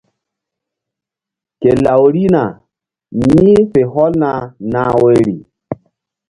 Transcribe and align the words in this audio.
Ke 1.59 1.71
law 1.85 2.03
rihna 2.13 2.43
ni̧h 3.25 3.61
fe 3.71 3.81
hɔlna 3.93 4.31
nah 4.71 4.93
woyri. 5.01 5.37